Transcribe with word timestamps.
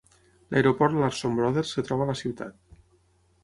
L'aeroport 0.53 0.97
Larson 1.03 1.37
Brothers 1.41 1.77
es 1.83 1.87
troba 1.91 2.07
a 2.07 2.11
la 2.13 2.19
ciutat. 2.25 2.61